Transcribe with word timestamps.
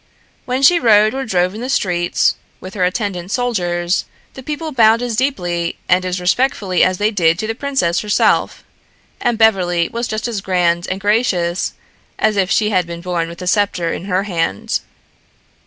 When 0.45 0.63
she 0.63 0.79
rode 0.79 1.13
or 1.13 1.25
drove 1.27 1.53
in 1.53 1.61
the 1.61 1.69
streets, 1.69 2.33
with 2.59 2.73
her 2.73 2.83
attendant 2.83 3.29
soldiers, 3.29 4.05
the 4.33 4.41
people 4.41 4.71
bowed 4.71 4.99
as 5.03 5.15
deeply 5.15 5.77
and 5.87 6.03
as 6.03 6.19
respectfully 6.19 6.83
as 6.83 6.97
they 6.97 7.11
did 7.11 7.37
to 7.37 7.45
the 7.45 7.53
princess 7.53 7.99
herself, 7.99 8.63
and 9.21 9.37
Beverly 9.37 9.89
was 9.89 10.07
just 10.07 10.27
as 10.27 10.41
grand 10.41 10.87
and 10.89 10.99
gracious 10.99 11.73
as 12.17 12.35
if 12.35 12.49
she 12.49 12.71
had 12.71 12.87
been 12.87 13.01
born 13.01 13.29
with 13.29 13.43
a 13.43 13.47
sceptre 13.47 13.93
in 13.93 14.05
her 14.05 14.23
hand. 14.23 14.79